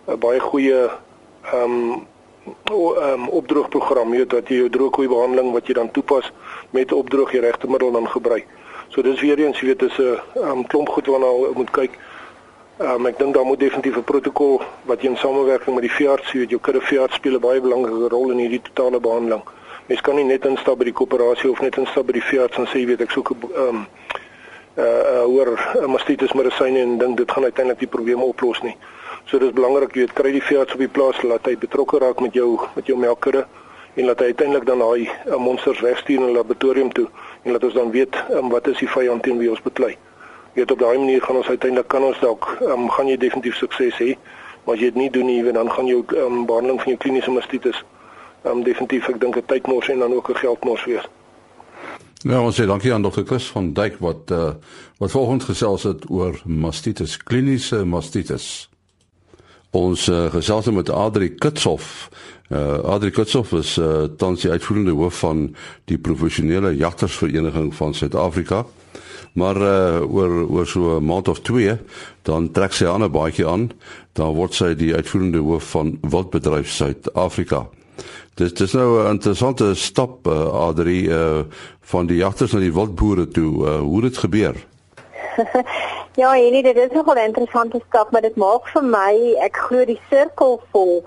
'n 0.08 0.20
baie 0.20 0.40
goeie 0.40 0.90
ehm 1.54 1.64
um, 1.64 2.08
ehm 2.66 3.14
um, 3.14 3.28
opdroogprogram, 3.30 4.12
jy 4.12 4.18
weet 4.18 4.30
dat 4.30 4.48
jy 4.48 4.56
jou 4.56 4.70
droogkoei 4.70 5.08
behandeling 5.08 5.52
wat 5.52 5.68
jy 5.68 5.74
dan 5.74 5.92
toepas 5.92 6.32
met 6.70 6.92
opdroog 6.92 7.32
die 7.32 7.42
regte 7.42 7.68
middel 7.68 7.92
dan 7.92 8.08
gebruik. 8.08 8.46
So 8.90 9.02
dis 9.02 9.22
weer 9.22 9.40
eens, 9.40 9.60
jy 9.60 9.68
weet, 9.68 9.80
dis 9.80 9.98
'n 9.98 10.20
um, 10.36 10.68
klomp 10.68 10.90
goed 10.90 11.06
waarna 11.06 11.26
jy 11.26 11.52
moet 11.56 11.72
kyk. 11.72 11.92
Um, 12.80 13.06
ek 13.06 13.18
dink 13.20 13.34
daar 13.34 13.46
moet 13.46 13.60
definitief 13.60 13.98
'n 13.98 14.04
protokol 14.04 14.62
wat 14.86 15.02
jy 15.02 15.10
in 15.10 15.18
samewerking 15.18 15.76
met 15.76 15.84
die 15.84 15.92
veearts, 15.92 16.32
jy 16.32 16.40
weet, 16.40 16.50
jou 16.50 16.62
kudde 16.62 16.82
veearts 16.82 17.16
speel 17.16 17.36
'n 17.36 17.40
baie 17.40 17.62
belangrike 17.62 18.10
rol 18.10 18.32
in 18.32 18.38
hierdie 18.38 18.62
totale 18.62 19.00
behandeling. 19.00 19.44
Mens 19.90 20.02
kan 20.06 20.16
nie 20.16 20.24
net 20.24 20.44
instap 20.46 20.78
by 20.78 20.86
die 20.86 20.94
koöperasie 20.94 21.50
of 21.50 21.64
net 21.66 21.78
instap 21.82 22.06
by 22.06 22.14
die 22.14 22.22
veearts 22.22 22.60
en 22.62 22.68
sê 22.70 22.84
jy 22.84 22.92
weet 22.92 23.00
ek 23.02 23.14
soek 23.16 23.32
'n 23.34 23.38
ehm 23.42 23.70
um, 23.70 23.80
uh 24.78 24.84
uh 25.14 25.24
oor 25.26 25.50
mastitis 25.90 26.36
medisyne 26.38 26.80
en 26.80 26.98
dink 27.02 27.18
dit 27.18 27.32
gaan 27.32 27.44
uiteindelik 27.44 27.80
die 27.80 27.90
probleme 27.96 28.22
oplos 28.22 28.62
nie. 28.62 28.76
So 29.26 29.40
dis 29.40 29.52
belangrik 29.58 29.98
jy 29.98 30.06
kry 30.14 30.32
die 30.32 30.46
veearts 30.46 30.78
op 30.78 30.80
die 30.86 30.94
plaas 30.98 31.24
laat 31.24 31.50
hy 31.50 31.56
betrokke 31.58 31.98
raak 32.06 32.22
met 32.22 32.38
jou 32.38 32.60
met 32.76 32.86
jou 32.86 32.98
melkkudde 32.98 33.46
en 33.96 34.06
laat 34.06 34.20
hy 34.20 34.30
uiteindelik 34.30 34.66
dan 34.70 34.80
daai 34.80 35.10
uh, 35.10 35.38
monsters 35.42 35.82
wegstuur 35.82 36.22
in 36.22 36.30
'n 36.30 36.38
laboratorium 36.38 36.94
toe 36.94 37.10
en 37.44 37.52
laat 37.52 37.64
ons 37.64 37.74
dan 37.74 37.92
weet 37.92 38.14
um, 38.30 38.50
wat 38.50 38.68
is 38.68 38.78
die 38.78 38.94
vyand 38.96 39.24
teen 39.24 39.38
wie 39.38 39.50
ons 39.50 39.62
beklei. 39.62 39.98
Jy 40.54 40.62
weet 40.62 40.72
op 40.72 40.80
daai 40.80 40.98
manier 40.98 41.22
gaan 41.22 41.36
ons 41.36 41.50
uiteindelik 41.50 41.88
kan 41.88 42.04
ons 42.04 42.20
dalk 42.20 42.58
um, 42.62 42.90
gaan 42.90 43.08
jy 43.08 43.18
definitief 43.18 43.56
sukses 43.56 43.98
hê. 43.98 44.18
Maar 44.66 44.76
as 44.76 44.82
jy 44.82 44.94
dit 44.94 45.02
nie 45.02 45.10
doen 45.10 45.26
nie, 45.26 45.52
dan 45.52 45.72
gaan 45.72 45.88
jou 45.88 46.06
um, 46.14 46.46
behandeling 46.46 46.78
van 46.82 46.94
jou 46.94 46.98
kliniese 46.98 47.32
mastitis 47.32 47.84
um, 48.46 48.64
definitief 48.64 49.10
ek 49.10 49.20
dink 49.22 49.36
'n 49.38 49.46
tydmors 49.46 49.90
en 49.90 50.00
dan 50.00 50.14
ook 50.14 50.30
'n 50.30 50.36
geldmors 50.36 50.86
wees. 50.86 51.08
Ja, 52.20 52.42
ons 52.44 52.58
sê 52.60 52.66
dankie 52.68 52.94
aan 52.94 53.02
Dr. 53.02 53.24
Chris 53.24 53.46
van 53.48 53.74
Dijk 53.74 54.00
wat 54.04 54.32
uh, 54.32 54.52
wat 54.98 55.12
volgens 55.12 55.44
gesels 55.44 55.84
het 55.84 56.10
oor 56.10 56.42
mastitis, 56.46 57.18
kliniese 57.18 57.86
mastitis. 57.86 58.70
Ons 59.72 60.08
uh, 60.08 60.26
gesels 60.34 60.68
met 60.70 60.90
Adri 60.90 61.30
Kutshof. 61.36 62.10
Uh, 62.50 62.84
Adri 62.84 63.12
Kutshof 63.16 63.54
is 63.54 63.78
uh, 63.78 64.04
tans 64.18 64.42
die 64.42 64.52
uitvoerende 64.52 64.92
hoof 64.92 65.20
van 65.20 65.56
die 65.86 65.98
professionele 65.98 66.76
jagtersvereniging 66.76 67.72
van 67.76 67.94
Suid-Afrika. 67.94 68.66
Maar 69.34 69.56
uh, 69.56 70.12
oor 70.12 70.50
oor 70.50 70.68
so 70.68 70.98
'n 70.98 71.06
maand 71.06 71.28
of 71.28 71.40
2 71.40 71.78
dan 72.22 72.52
trek 72.52 72.74
sy 72.74 72.86
aan 72.86 73.04
'n 73.04 73.12
baadjie 73.12 73.48
aan. 73.48 73.72
Dan 74.14 74.36
word 74.36 74.54
sy 74.54 74.76
die 74.76 74.96
uitvoerende 74.96 75.40
hoof 75.40 75.70
van 75.70 75.98
Wildbedryf 76.02 76.68
Suid-Afrika. 76.70 77.70
Dit 78.40 78.58
dis 78.58 78.74
nou 78.74 79.04
'n 79.04 79.10
interessante 79.10 79.76
stap 79.76 80.28
uh, 80.28 80.68
Adri 80.68 81.10
uh, 81.12 81.40
van 81.82 82.06
die 82.06 82.18
jagters 82.18 82.52
na 82.52 82.60
die 82.60 82.74
wildboere 82.74 83.28
toe. 83.28 83.52
Uh, 83.68 83.80
hoe 83.80 83.96
het 83.96 84.12
dit 84.14 84.18
gebeur? 84.18 84.56
Ja, 86.16 86.34
nee, 86.34 86.64
dit 86.64 86.76
is 86.76 86.92
nogal 86.92 87.16
'n 87.16 87.30
interessante 87.32 87.82
stap, 87.88 88.12
maar 88.12 88.22
dit 88.22 88.36
maak 88.36 88.68
vir 88.68 88.84
my, 88.84 89.36
ek 89.40 89.58
glo 89.58 89.86
die 89.86 90.02
sirkel 90.10 90.62
vol. 90.72 91.04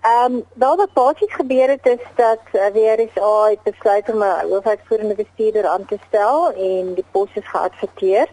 Ehm 0.00 0.34
um, 0.34 0.44
daar 0.54 0.76
wat 0.76 0.92
basies 0.92 1.32
gebeur 1.32 1.68
het 1.68 1.86
is 1.86 2.04
dat 2.16 2.42
uh, 2.52 2.98
is 2.98 3.20
al 3.20 3.56
besluit 3.62 4.12
om 4.12 4.22
'n 4.22 4.48
hoofuitvoerende 4.50 5.14
bestuurder 5.14 5.66
aan 5.66 5.84
te 5.84 5.98
stel 6.08 6.52
en 6.52 6.94
die 6.94 7.04
pos 7.10 7.28
is 7.34 7.48
geadverteer. 7.48 8.28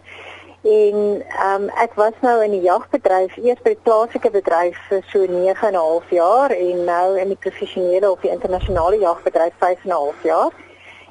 En 0.62 1.22
ehm 1.28 1.62
um, 1.62 1.68
ek 1.68 1.92
was 1.94 2.12
nou 2.20 2.44
in 2.44 2.50
die 2.50 2.60
jagbedryf, 2.60 3.36
eers 3.36 3.60
by 3.62 3.76
die 3.76 3.84
plaaslike 3.86 4.30
bedryf 4.34 4.78
vir 4.88 5.04
so 5.12 5.26
9 5.26 5.66
en 5.68 5.72
'n 5.72 5.78
half 5.78 6.10
jaar 6.10 6.50
en 6.50 6.84
nou 6.84 7.18
in 7.18 7.28
die 7.28 7.42
professionele 7.44 8.10
of 8.10 8.20
die 8.20 8.30
internasionale 8.30 8.98
jagbedryf 8.98 9.54
5 9.58 9.84
en 9.84 9.90
'n 9.90 10.00
half 10.00 10.22
jaar. 10.22 10.50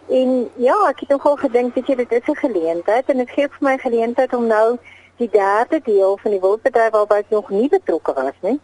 En 0.10 0.50
ja, 0.56 0.76
ek 0.90 1.00
het 1.00 1.10
nogal 1.10 1.36
gedink 1.36 1.76
dat 1.76 1.86
dit 1.86 2.12
is 2.12 2.28
'n 2.28 2.36
geleentheid 2.36 3.10
en 3.10 3.18
dit 3.18 3.30
gee 3.30 3.48
vir 3.48 3.70
my 3.70 3.78
geleentheid 3.78 4.34
om 4.34 4.48
nou 4.48 4.78
die 5.18 5.30
derde 5.30 5.80
deel 5.84 6.18
van 6.22 6.32
die 6.32 6.40
wildbedryf 6.40 6.92
waarby 6.92 7.16
ek 7.16 7.30
nog 7.30 7.50
nie 7.50 7.70
betrokke 7.70 8.14
was 8.14 8.38
nie, 8.42 8.60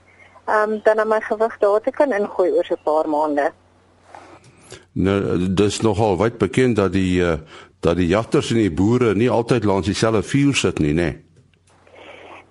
ehm 0.45 0.71
um, 0.71 0.79
dan 0.83 0.99
aan 0.99 1.07
my 1.07 1.21
gewig 1.21 1.57
daar 1.57 1.81
te 1.81 1.91
kan 1.91 2.11
ingooi 2.11 2.51
oor 2.51 2.65
so 2.65 2.73
'n 2.73 2.83
paar 2.83 3.09
maande. 3.09 3.51
Nou, 4.91 5.53
dis 5.53 5.81
nogal 5.81 6.17
wyd 6.17 6.37
bekend 6.37 6.75
dat 6.75 6.91
die 6.91 7.21
uh, 7.21 7.33
dat 7.83 7.99
die 7.99 8.07
jagters 8.07 8.51
en 8.51 8.61
die 8.61 8.71
boere 8.71 9.13
nie 9.15 9.29
altyd 9.31 9.67
langs 9.67 9.89
dieselfde 9.89 10.23
vuur 10.23 10.55
sit 10.55 10.79
nie, 10.79 10.93
nê? 10.95 11.09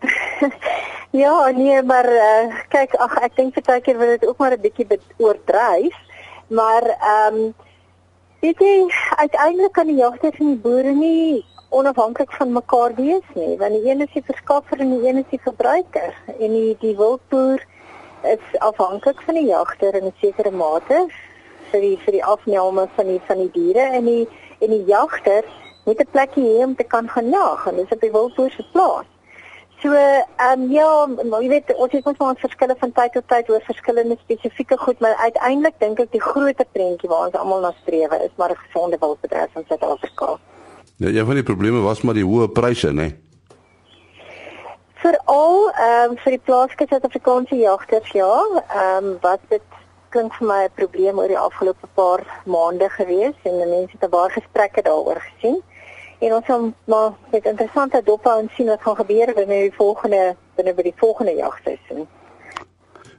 ja, 1.24 1.34
nee, 1.56 1.82
maar 1.82 2.08
uh, 2.08 2.62
kyk, 2.72 2.96
ag 3.00 3.18
ek 3.28 3.36
dink 3.36 3.60
baie 3.66 3.80
keer 3.84 4.00
wil 4.00 4.14
dit 4.16 4.26
ook 4.28 4.38
maar 4.38 4.56
'n 4.56 4.64
bietjie 4.64 5.00
oordryf, 5.18 5.96
maar 6.48 6.84
ehm 6.92 7.40
um, 7.40 7.54
weet 8.42 8.58
jy, 8.58 8.76
uiteindelik 9.22 9.72
kan 9.72 9.86
die 9.86 10.00
jagters 10.02 10.38
en 10.38 10.54
die 10.54 10.62
boere 10.62 10.92
nie 10.92 11.44
onafhanklik 11.70 12.32
van 12.36 12.52
mekaar 12.52 12.94
wees 12.94 13.28
nie, 13.34 13.56
want 13.56 13.72
die 13.72 13.90
een 13.90 14.00
is 14.04 14.12
die 14.12 14.24
verskaffer 14.26 14.80
en 14.80 14.90
die 14.90 15.08
een 15.08 15.22
is 15.22 15.30
die 15.30 15.40
verbruiker 15.44 16.16
en 16.38 16.50
die 16.52 16.76
die 16.80 16.96
wildboer 16.96 17.62
is 18.22 18.58
afhanklik 18.58 19.22
van 19.26 19.34
die 19.34 19.48
jagter 19.48 19.94
in 19.94 20.06
'n 20.10 20.14
sekere 20.20 20.50
mate 20.50 21.06
vir 21.70 21.80
die 21.80 21.96
vir 22.04 22.12
die 22.12 22.24
afname 22.24 22.88
van 22.96 23.06
die 23.06 23.20
van 23.26 23.38
die 23.38 23.52
diere 23.54 23.86
en 23.98 24.04
die 24.04 24.26
en 24.62 24.70
die 24.76 24.84
jagter 24.86 25.44
moet 25.84 26.00
'n 26.00 26.10
plekkie 26.10 26.44
hê 26.44 26.64
om 26.64 26.76
te 26.76 26.84
kan 26.84 27.08
gaan 27.08 27.30
jag 27.30 27.66
en 27.66 27.76
dis 27.76 27.94
op 27.96 28.00
die 28.00 28.12
wildboer 28.12 28.50
se 28.50 28.64
plaas. 28.72 29.06
So, 29.82 29.90
ehm 29.92 30.60
um, 30.62 30.70
ja, 30.70 31.08
jy 31.42 31.48
weet 31.48 31.74
ons 31.74 31.92
het 31.92 32.06
ons 32.06 32.18
maar 32.18 32.36
verskille 32.38 32.74
van 32.78 32.92
tyd 32.92 33.12
tot 33.12 33.24
tyd 33.28 33.48
oor 33.50 33.62
verskillende 33.66 34.16
spesifieke 34.20 34.76
goed, 34.78 35.00
maar 35.00 35.14
uiteindelik 35.14 35.74
dink 35.78 35.98
ek 35.98 36.12
die 36.12 36.22
groter 36.22 36.66
prentjie 36.72 37.10
waar 37.10 37.26
ons 37.26 37.34
almal 37.40 37.60
na 37.64 37.72
streef 37.80 38.12
is 38.12 38.30
maar 38.36 38.50
'n 38.50 38.62
gesonde 38.66 38.96
wildbedryf 39.00 39.56
in 39.56 39.64
Suid-Afrika. 39.68 40.38
Ja, 40.96 41.08
een 41.08 41.26
van 41.26 41.34
die 41.34 41.42
probleme 41.42 41.80
was 41.80 42.02
maar 42.02 42.14
die 42.14 42.24
hoë 42.24 42.48
pryse, 42.48 42.92
né? 42.92 42.94
Nee. 42.94 43.14
Veral 45.02 45.70
ehm 45.70 46.10
um, 46.10 46.16
vir 46.16 46.30
die 46.36 46.44
plaaslike 46.46 46.86
Suid-Afrikaanse 46.88 47.56
jagters, 47.56 48.10
ja, 48.12 48.34
ehm 48.68 49.04
um, 49.04 49.18
wat 49.20 49.40
dit 49.48 49.66
klink 50.12 50.34
vir 50.38 50.46
my 50.46 50.62
'n 50.64 50.76
probleem 50.76 51.18
oor 51.18 51.28
die 51.28 51.38
afgelope 51.38 51.88
paar 51.94 52.22
maande 52.44 52.88
gewees 52.88 53.36
en 53.42 53.58
mense 53.58 53.96
het 53.98 54.10
baie 54.10 54.30
gesprekke 54.30 54.82
daaroor 54.82 55.20
gesien. 55.28 55.60
En 56.20 56.34
ons 56.34 56.44
gaan 56.44 56.74
maar 56.84 57.12
met 57.30 57.44
interessante 57.44 58.02
dop 58.04 58.26
en 58.26 58.50
sien 58.54 58.66
wat 58.66 58.82
gaan 58.82 58.96
gebeur 58.96 59.34
binne 59.34 59.60
die 59.68 59.74
volgende 59.74 60.36
binne 60.56 60.74
by 60.74 60.82
die 60.82 60.96
volgende 60.96 61.34
jagseisoen. 61.34 62.06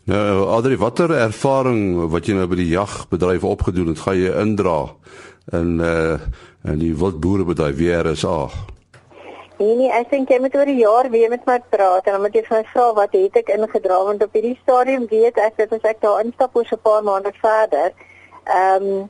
Nou, 0.03 0.47
Adri, 0.47 0.77
watter 0.77 1.11
ervaring 1.15 2.09
wat 2.11 2.25
jy 2.27 2.33
nou 2.35 2.47
by 2.47 2.55
die 2.59 2.71
jagbedryf 2.73 3.43
opgedoen 3.43 3.93
het, 3.93 3.99
gaan 4.03 4.19
jy 4.19 4.31
indra 4.41 4.79
in 5.51 5.79
uh 5.79 6.19
in 6.63 6.79
die 6.79 6.93
wildboerebedryf 6.95 7.75
weer 7.75 8.05
is 8.05 8.23
ag? 8.25 8.53
Nee 9.57 9.75
nee, 9.77 9.89
ek 9.93 10.09
dink 10.09 10.31
jy 10.33 10.39
moet 10.41 10.55
oor 10.57 10.65
die 10.65 10.79
jaar 10.81 11.07
weer 11.13 11.29
met 11.29 11.43
my 11.45 11.59
praat 11.69 12.07
en 12.07 12.15
dan 12.15 12.23
moet 12.25 12.33
jy 12.33 12.41
vir 12.47 12.55
my 12.57 12.63
vra 12.71 12.85
wat 12.97 13.11
het 13.13 13.35
ek 13.37 13.51
ingedra 13.53 13.99
want 14.07 14.23
op 14.25 14.33
hierdie 14.33 14.57
stadium 14.63 15.05
weet 15.11 15.37
ek 15.37 15.59
dat 15.59 15.75
as 15.77 15.85
ek 15.91 15.99
daar 16.01 16.23
instap 16.23 16.57
oor 16.57 16.65
so 16.65 16.75
'n 16.75 16.85
paar 16.87 17.03
maande 17.05 17.33
verder, 17.41 17.93
ehm 18.49 18.87
um, 18.87 19.09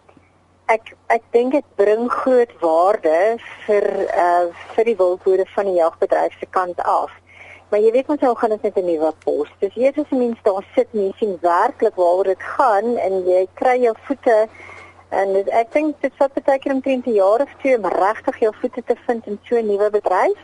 ek 0.67 0.91
ek 1.15 1.23
dink 1.31 1.55
dit 1.55 1.65
bring 1.79 2.11
groot 2.11 2.51
waarde 2.59 3.39
vir 3.65 3.87
uh 4.25 4.45
vir 4.75 4.85
die 4.91 4.97
wildboere 4.99 5.47
van 5.55 5.65
die 5.71 5.79
jagbedryf 5.79 6.35
se 6.39 6.49
kant 6.59 6.79
af. 6.83 7.11
Maar 7.69 7.79
jy 7.79 7.91
weet 7.95 8.07
mos 8.11 8.19
hoe 8.19 8.35
gaan 8.35 8.55
dit 8.55 8.63
met 8.67 8.77
'n 8.77 8.85
nuwe 8.85 9.13
pos. 9.23 9.49
Dis 9.59 9.75
eers 9.75 9.97
as 9.97 10.11
'n 10.11 10.19
mens 10.19 10.39
daar 10.43 10.65
sit 10.75 10.87
en 10.93 11.05
jy 11.07 11.13
sien 11.17 11.37
werklik 11.41 11.95
waaroor 11.95 12.23
dit 12.35 12.43
gaan 12.57 12.97
en 12.97 13.23
jy 13.25 13.47
kry 13.53 13.77
jou 13.79 13.95
voete 14.07 14.47
en 15.21 15.33
dit, 15.33 15.49
ek 15.49 15.71
dink 15.73 16.01
dit 16.01 16.17
vat 16.19 16.41
baie 16.45 16.59
keer 16.59 16.73
omtrent 16.73 17.05
'n 17.07 17.19
jaar 17.19 17.41
of 17.45 17.53
twee 17.61 17.77
om 17.77 17.85
regtig 17.85 18.39
jou 18.39 18.53
voete 18.61 18.83
te 18.83 18.95
vind 19.05 19.27
in 19.27 19.39
so 19.43 19.55
'n 19.55 19.67
nuwe 19.67 19.89
bedryf. 19.89 20.39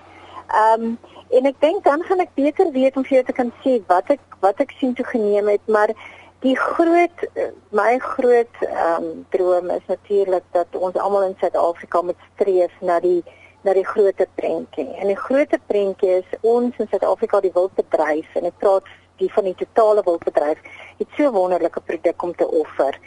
Ehm 0.49 0.83
um, 0.83 0.97
en 1.29 1.45
ek 1.45 1.59
dink 1.61 1.83
dan 1.83 2.03
gaan 2.03 2.19
ek 2.19 2.33
beter 2.33 2.71
weet 2.71 2.97
om 2.97 3.03
vir 3.03 3.17
jou 3.17 3.25
te 3.25 3.37
kan 3.39 3.51
sê 3.63 3.81
wat 3.87 4.09
ek 4.09 4.23
wat 4.41 4.59
ek 4.59 4.71
sien 4.79 4.93
toe 4.93 5.05
geneem 5.05 5.47
het, 5.47 5.61
maar 5.67 5.93
die 6.39 6.55
groot 6.55 7.25
my 7.69 7.99
groot 7.99 8.55
ehm 8.61 9.03
um, 9.03 9.25
droom 9.29 9.69
is 9.69 9.85
natuurlik 9.87 10.43
dat 10.51 10.67
ons 10.75 10.95
almal 10.95 11.23
in 11.23 11.35
Suid-Afrika 11.39 12.01
moet 12.01 12.21
streef 12.33 12.71
na 12.81 12.99
die 12.99 13.23
na 13.63 13.73
die 13.73 13.85
groter 13.85 14.27
prentjie. 14.35 14.87
En 14.95 15.07
die 15.07 15.19
groter 15.19 15.59
prentjie 15.67 16.09
is 16.21 16.37
ons 16.41 16.77
in 16.79 16.87
Suid-Afrika 16.87 17.41
die 17.43 17.53
wildbedryf 17.53 18.35
en 18.39 18.47
ek 18.47 18.59
praat 18.63 18.87
die 19.19 19.31
van 19.33 19.49
die 19.49 19.55
totale 19.59 20.03
wildbedryf 20.05 20.61
het 20.99 21.17
so 21.17 21.31
wonderlike 21.35 21.81
produk 21.81 22.23
om 22.23 22.35
te 22.35 22.47
offer. 22.47 22.99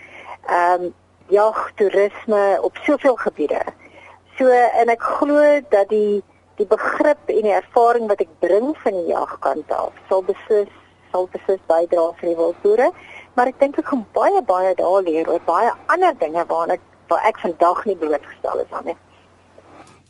Ehm 0.49 0.91
um, 0.91 0.95
jag, 1.33 1.59
toerisme 1.81 2.43
op 2.63 2.77
soveel 2.87 3.17
gebiede. 3.25 3.63
So 4.39 4.49
en 4.49 4.93
ek 4.93 5.03
glo 5.19 5.41
dat 5.73 5.91
die 5.93 6.23
die 6.61 6.69
begrip 6.69 7.31
en 7.33 7.47
die 7.47 7.57
ervaring 7.57 8.09
wat 8.11 8.21
ek 8.21 8.33
bring 8.45 8.73
van 8.85 8.97
die 8.99 9.09
jagkant 9.09 9.71
af 9.73 9.97
sal 10.09 10.23
beslis 10.27 10.71
sal 11.13 11.29
beslis 11.33 11.61
bydra 11.69 12.11
vir 12.21 12.29
die 12.31 12.37
wildboere, 12.39 12.89
maar 13.37 13.49
ek 13.51 13.59
dink 13.61 13.79
ek 13.81 13.89
gaan 13.89 14.05
baie 14.17 14.43
baie 14.49 14.75
daar 14.77 15.01
leer 15.05 15.29
oor 15.29 15.43
baie 15.49 15.73
ander 15.93 16.15
dinge 16.21 16.45
waarna 16.49 16.79
ek 16.79 16.85
waar 17.13 17.25
ek 17.29 17.41
vandag 17.45 17.83
nie 17.89 17.97
blootgestel 18.01 18.63
is 18.65 18.77
aan 18.77 18.93
nie. 18.93 18.99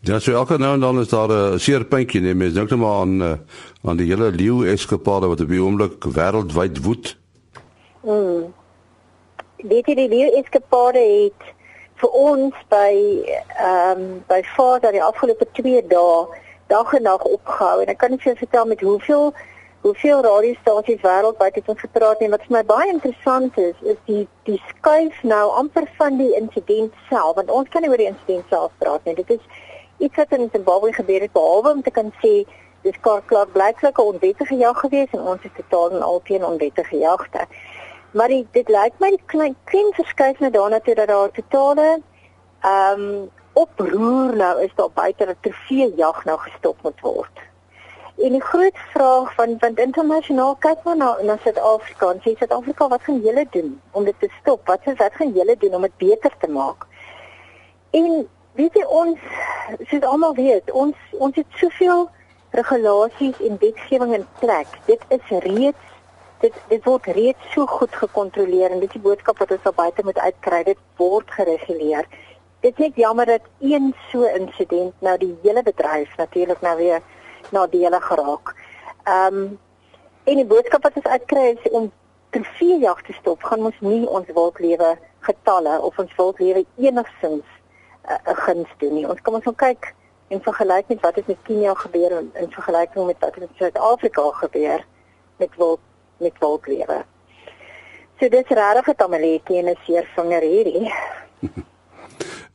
Ja, 0.03 0.19
so 0.19 0.35
elke 0.35 0.59
nou 0.59 0.73
en 0.75 0.83
dan 0.83 0.99
is 1.01 1.09
daar 1.09 1.31
'n 1.31 1.59
seer 1.59 1.85
puntjie 1.85 2.21
nee, 2.21 2.35
mens 2.35 2.55
dink 2.55 2.71
net 2.71 2.79
maar 2.79 3.01
aan 3.01 3.23
uh, 3.23 3.35
aan 3.85 3.97
die 3.97 4.07
hele 4.07 4.31
leeu 4.31 4.67
eskapade 4.67 5.27
wat 5.27 5.41
op 5.41 5.49
die 5.49 5.63
oomblik 5.63 6.05
wêreldwyd 6.05 6.83
woed. 6.83 7.17
Mm. 8.03 8.55
Weet 9.63 9.87
jy 9.87 9.95
die 9.95 10.09
leeu 10.11 10.31
eskapade 10.41 10.99
het 10.99 11.51
vir 12.03 12.15
ons 12.19 12.63
by 12.73 12.95
ehm 13.63 14.01
um, 14.01 14.07
by 14.27 14.41
Vader 14.57 14.91
die 14.91 15.03
afgelope 15.03 15.47
2 15.59 15.85
dae 15.87 16.41
dag 16.73 16.95
en 16.99 17.05
nag 17.07 17.23
opgehou. 17.23 17.83
En 17.83 17.93
ek 17.93 18.01
kan 18.01 18.11
nie 18.11 18.19
vir 18.25 18.35
vertel 18.41 18.67
met 18.67 18.81
hoeveel 18.83 19.31
hoeveel 19.83 20.23
radiostasies 20.27 21.03
wêreldwyd 21.03 21.61
het 21.61 21.69
ons 21.71 21.85
gepraat 21.85 22.21
nie. 22.21 22.31
Wat 22.33 22.43
vir 22.49 22.57
my 22.57 22.63
baie 22.67 22.89
interessant 22.91 23.59
is 23.59 23.79
is 23.95 24.01
die 24.11 24.25
die 24.51 24.59
skuif 24.73 25.23
nou 25.23 25.45
amper 25.61 25.87
van 26.01 26.19
die 26.19 26.33
insident 26.41 26.99
self. 27.11 27.37
Want 27.39 27.55
ons 27.61 27.71
kan 27.71 27.87
nie 27.87 27.93
oor 27.93 28.03
die 28.03 28.11
insident 28.11 28.51
self 28.51 28.75
praat 28.83 29.07
nie. 29.07 29.15
Dit 29.23 29.31
is 29.39 29.47
iets 29.99 30.19
wat 30.19 30.35
in 30.39 30.51
Zimbabwe 30.51 30.91
gebeur 30.99 31.23
het 31.29 31.39
behalwe 31.39 31.77
om 31.77 31.83
te 31.87 31.95
kan 31.95 32.11
sê 32.25 32.43
dis 32.83 32.99
klaar 33.07 33.23
klaar 33.31 33.47
blyklik 33.47 33.99
'n 33.99 34.11
onwettige 34.11 34.57
jag 34.57 34.77
gewees 34.79 35.15
en 35.15 35.21
ons 35.21 35.45
is 35.47 35.55
totaal 35.57 35.91
en 35.91 36.03
al 36.03 36.21
teen 36.25 36.45
onwettige 36.45 36.99
jagte. 36.99 37.47
Maar 38.13 38.29
die, 38.29 38.47
dit 38.53 38.69
lyk 38.69 38.99
my 39.01 39.15
klein 39.27 39.55
klein 39.65 39.93
verskuif 39.97 40.41
na 40.41 40.51
daarna 40.51 40.81
toe 40.81 40.95
dat 40.95 41.09
daar 41.09 41.31
totale 41.31 42.01
ehm 42.61 43.01
um, 43.01 43.31
oproer 43.53 44.37
nou 44.37 44.63
is 44.65 44.71
daar 44.75 44.91
buite 44.95 45.27
dat 45.27 45.37
trofee 45.41 45.93
jag 45.97 46.25
nou 46.25 46.39
gestop 46.39 46.83
moet 46.83 47.01
word. 47.01 47.41
En 48.17 48.33
die 48.33 48.43
groot 48.43 48.79
vraag 48.93 49.35
van 49.35 49.57
van 49.59 49.77
internasionaal 49.77 50.55
kyk 50.55 50.85
maar 50.85 50.97
na 50.97 51.17
na 51.23 51.37
Suid-Afrika 51.43 52.13
sê 52.25 52.35
Suid-Afrika 52.37 52.89
wat 52.89 53.03
gaan 53.03 53.21
julle 53.21 53.47
doen 53.51 53.81
om 53.91 54.05
dit 54.05 54.19
te 54.19 54.29
stop? 54.41 54.67
Wat 54.67 54.81
sê 54.85 54.95
wat 54.97 55.15
gaan 55.15 55.33
julle 55.33 55.57
doen 55.59 55.75
om 55.75 55.83
dit 55.83 55.97
beter 55.97 56.33
te 56.39 56.49
maak? 56.51 56.87
En 57.91 58.29
weet 58.53 58.75
jy 58.75 58.85
ons 58.85 59.19
soos 59.89 60.03
almal 60.03 60.35
weet, 60.35 60.71
ons 60.71 60.97
ons 61.19 61.37
het 61.37 61.47
soveel 61.61 62.09
regulasies 62.51 63.41
en 63.41 63.57
wetgewing 63.61 64.15
in 64.15 64.27
plek. 64.39 64.69
Dit 64.87 65.01
is 65.09 65.29
reeds 65.45 65.92
dit 66.43 66.59
dit 66.69 66.85
word 66.85 67.07
reeds 67.17 67.53
so 67.55 67.67
goed 67.71 67.95
gekontroleer 67.95 68.71
en 68.71 68.81
dit 68.83 68.91
is 68.91 68.99
die 68.99 69.07
boodskap 69.07 69.39
wat 69.43 69.55
ons 69.55 69.67
al 69.71 69.77
buite 69.79 70.05
moet 70.05 70.19
uitkry. 70.19 70.63
Dit 70.67 70.81
word 71.01 71.31
gereguleer. 71.31 72.09
Dit 72.63 72.79
is 72.79 72.99
jammer 72.99 73.27
dat 73.27 73.47
een 73.61 73.95
so 74.11 74.27
insident 74.27 74.95
nou 75.01 75.17
die 75.19 75.33
hele 75.43 75.63
bedryf 75.63 76.17
natuurlik 76.17 76.61
nou 76.61 76.77
weer 76.77 77.01
nadele 77.51 78.01
geraak. 78.01 78.55
Ehm 79.05 79.43
um, 79.43 79.59
en 80.25 80.39
die 80.39 80.47
boodskap 80.47 80.85
wat 80.87 80.99
ons 81.01 81.07
uitkry 81.11 81.49
is 81.57 81.71
om 81.71 81.91
trofeejag 82.31 83.01
te 83.03 83.13
stop, 83.13 83.43
gaan 83.43 83.65
ons 83.67 83.81
nie 83.81 84.05
ons 84.07 84.29
wildlewe 84.35 84.93
getalle 85.27 85.81
of 85.83 85.99
ons 85.99 86.15
wildlewe 86.17 86.65
enigsins 86.79 87.49
'n 88.07 88.37
guns 88.45 88.69
doen 88.79 88.95
nie. 88.95 89.09
Ons 89.09 89.21
kom 89.21 89.35
ons 89.35 89.45
gaan 89.45 89.63
kyk 89.67 89.95
en 90.29 90.43
vergelyk 90.43 90.89
met 90.89 91.01
wat 91.01 91.15
het 91.15 91.27
met 91.27 91.43
Kenia 91.43 91.75
gebeur 91.75 92.17
en 92.17 92.31
in 92.35 92.51
vergelyking 92.51 93.07
met 93.07 93.19
wat 93.19 93.35
het 93.35 93.45
in 93.45 93.57
Suid-Afrika 93.59 94.31
gebeur 94.31 94.87
met 95.37 95.57
wild 95.57 95.81
met 96.23 96.39
wildlewe. 96.41 97.03
So 98.21 98.29
dit 98.29 98.45
is 98.51 98.57
regtig 98.57 98.89
'n 98.89 98.97
tamaletjie 98.97 99.59
en 99.59 99.69
'n 99.71 99.79
seer 99.85 100.07
vinger 100.15 100.43
hierdie. 100.43 100.93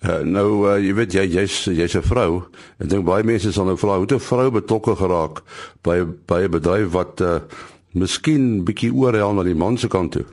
Uh, 0.06 0.20
nou 0.38 0.70
uh, 0.70 0.78
jy 0.80 0.94
weet 0.94 1.14
jy 1.14 1.26
jy's 1.28 1.66
jy's 1.66 1.96
'n 1.96 2.02
vrou. 2.02 2.48
Ek 2.80 2.90
dink 2.90 3.06
baie 3.06 3.24
mense 3.24 3.52
sal 3.52 3.66
nou 3.66 3.78
vra 3.78 3.98
hoe 3.98 4.08
'n 4.08 4.20
vrou 4.20 4.50
betrokke 4.52 4.96
geraak 4.96 5.44
by 5.84 6.06
by 6.06 6.42
'n 6.48 6.52
bedryf 6.52 6.92
wat 6.92 7.22
uh, 7.22 7.40
miskien 7.94 8.64
bietjie 8.64 8.94
oorhel 8.94 9.34
na 9.34 9.44
die 9.44 9.56
man 9.56 9.78
se 9.78 9.88
kant 9.88 10.12
toe. 10.12 10.26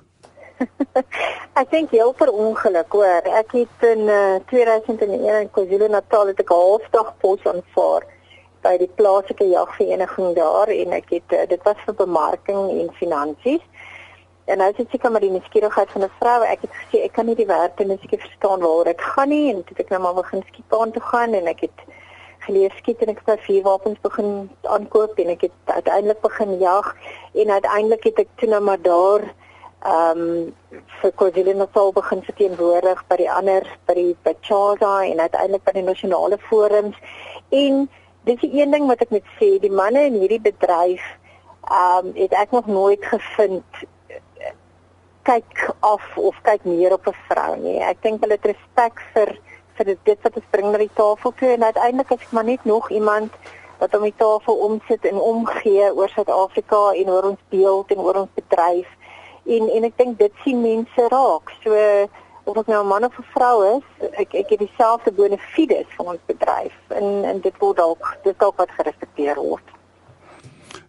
ek 1.60 1.70
dink 1.70 1.90
heel 1.90 2.12
per 2.12 2.30
ongeluk 2.30 2.92
hoor. 2.92 3.22
Ek 3.26 3.52
het 3.52 3.88
in 3.90 4.06
uh, 4.06 4.38
2001 4.50 5.42
in 5.42 5.50
KwaZulu-Natal 5.50 6.26
het 6.26 6.40
ek 6.40 6.50
'n 6.50 6.54
halfdag 6.54 7.14
pos 7.18 7.42
aanvaar 7.42 8.13
by 8.64 8.74
die 8.80 8.90
plaaslike 8.98 9.46
jagvereniging 9.50 10.34
daar 10.38 10.72
en 10.72 10.96
ek 10.96 11.12
het 11.18 11.36
uh, 11.36 11.44
dit 11.48 11.62
was 11.68 11.80
vir 11.86 11.96
bemarking 12.00 12.70
en 12.80 12.92
finansies. 13.00 13.64
En 14.44 14.60
nou 14.60 14.70
sit 14.76 14.92
ek 14.96 15.06
maar 15.08 15.24
die 15.24 15.32
nuuskierigheid 15.32 15.92
van 15.92 16.04
'n 16.04 16.16
vrou. 16.20 16.40
Ek 16.44 16.64
het 16.66 16.72
gesê 16.80 17.04
ek 17.04 17.12
kan 17.16 17.26
nie 17.26 17.36
die 17.36 17.48
werk 17.48 17.76
doen 17.76 17.94
as 17.94 18.02
ek 18.04 18.20
verstaan 18.20 18.60
waaroor 18.60 18.90
ek 18.92 19.00
gaan 19.00 19.28
nie 19.28 19.52
en 19.52 19.64
toe 19.64 19.76
ek 19.78 19.90
nou 19.90 20.00
maar 20.00 20.18
begin 20.20 20.42
skiepaan 20.48 20.92
toe 20.92 21.02
gaan 21.02 21.34
en 21.34 21.46
ek 21.46 21.60
het 21.68 21.78
geleer 22.44 22.72
skiet 22.76 23.00
en 23.02 23.12
ek 23.12 23.22
het 23.24 23.40
vier 23.46 23.62
wapens 23.64 24.00
begin 24.04 24.50
aankoop 24.62 25.18
en 25.18 25.32
ek 25.34 25.46
het 25.48 25.72
uiteindelik 25.76 26.20
begin 26.20 26.58
jag 26.60 26.92
en 27.32 27.50
uiteindelik 27.50 28.04
het 28.04 28.18
ek 28.24 28.28
toe 28.40 28.48
nou 28.48 28.60
maar 28.60 28.82
daar 28.82 29.24
ehm 29.84 30.20
um, 30.20 30.54
vir 31.00 31.12
KwaZulu-Natal 31.20 31.92
begin 31.92 32.22
verteenwoordig 32.24 33.00
by 33.08 33.16
die 33.20 33.30
ander 33.30 33.66
by 33.88 33.94
die 33.94 34.34
Chaza 34.40 34.94
en 35.04 35.20
uiteindelik 35.20 35.64
by 35.64 35.74
die 35.76 35.88
nasionale 35.88 36.38
forums 36.48 36.96
en 37.50 37.88
dis 38.24 38.40
die 38.40 38.52
een 38.60 38.70
ding 38.70 38.86
wat 38.90 39.02
ek 39.04 39.10
moet 39.14 39.26
sê 39.40 39.58
die 39.62 39.72
manne 39.72 40.06
in 40.10 40.20
hierdie 40.22 40.42
bedryf 40.44 41.04
ehm 41.64 42.06
um, 42.06 42.12
het 42.20 42.32
ek 42.32 42.50
nog 42.52 42.66
nooit 42.66 43.04
gevind 43.04 43.84
kyk 45.24 45.64
af 45.80 46.04
of 46.20 46.36
kyk 46.44 46.64
meer 46.68 46.92
op 46.92 47.06
'n 47.08 47.16
vrou 47.28 47.56
nie 47.56 47.80
ek 47.80 48.02
dink 48.02 48.20
hulle 48.20 48.36
het 48.38 48.50
respek 48.52 49.00
vir 49.14 49.36
vir 49.76 49.96
dit 50.04 50.18
wat 50.22 50.36
ons 50.36 50.50
bring 50.50 50.70
na 50.72 50.78
die 50.78 50.94
tafel 50.94 51.32
toe 51.38 51.52
en 51.54 51.64
uiteindelik 51.64 52.10
is 52.10 52.26
ek 52.26 52.32
maar 52.32 52.44
net 52.44 52.64
nog 52.64 52.90
iemand 52.90 53.32
wat 53.78 53.96
om 53.96 54.04
die 54.06 54.16
tafel 54.16 54.60
omsit 54.66 55.04
en 55.04 55.20
omgee 55.20 55.94
oor 55.94 56.08
Suid-Afrika 56.08 56.92
en 57.00 57.10
oor 57.10 57.30
ons 57.32 57.42
beeld 57.48 57.90
en 57.90 58.04
oor 58.06 58.20
ons 58.24 58.36
bedryf 58.38 58.90
en 59.44 59.68
en 59.76 59.84
ek 59.84 59.96
dink 60.00 60.18
dit 60.18 60.44
sien 60.44 60.60
mense 60.62 61.08
raak. 61.12 61.52
So 61.64 61.74
of 62.44 62.56
ek 62.56 62.66
nou 62.66 62.82
'n 62.84 62.88
man 62.88 63.04
of 63.04 63.18
'n 63.18 63.26
vrou 63.34 63.76
is, 63.76 64.08
ek 64.12 64.34
ek 64.34 64.48
het 64.48 64.58
dieselfde 64.58 65.12
benefiete 65.12 65.84
van 65.96 66.06
ons 66.06 66.22
bedryf 66.26 66.76
en 66.88 67.24
en 67.24 67.40
dit 67.40 67.56
word 67.58 67.76
dalk 67.76 68.18
dit 68.22 68.38
dalk 68.38 68.56
wat 68.56 68.70
gerespekteer 68.70 69.34
word. 69.34 69.68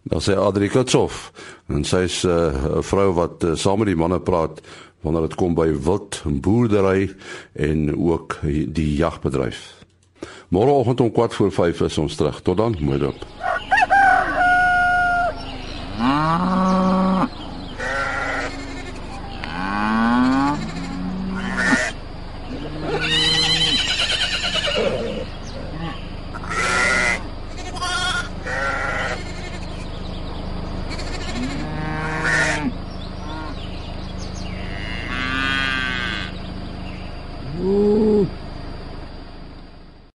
Dan 0.04 0.22
sê 0.22 0.36
Adri 0.38 0.70
Kotsov, 0.70 1.32
en 1.68 1.84
sy 1.84 2.04
is 2.06 2.24
eh, 2.24 2.32
'n 2.32 2.78
uh, 2.78 2.82
vrou 2.82 3.14
wat 3.14 3.44
uh, 3.44 3.56
saam 3.56 3.80
met 3.80 3.88
die 3.88 3.96
manne 3.96 4.20
praat 4.20 4.62
wanneer 5.02 5.22
dit 5.22 5.36
kom 5.36 5.54
by 5.54 5.70
wild 5.74 6.22
boerdery 6.26 7.16
en 7.54 7.98
ook 7.98 8.40
die 8.68 8.96
jagbedryf. 8.96 9.86
Môreoggend 10.50 11.02
om 11.02 11.12
4:45 11.12 11.86
is 11.86 11.98
ons 11.98 12.16
terug. 12.16 12.42
Tot 12.42 12.58
dan, 12.58 12.76
mooi 12.80 13.00
dop. 13.00 13.35